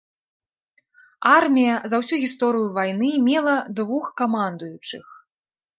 Армія 1.37 1.75
за 1.93 2.01
ўсю 2.05 2.15
гісторыю 2.25 2.67
вайны 2.79 3.09
мела 3.29 3.55
двух 3.83 4.05
камандуючых. 4.25 5.05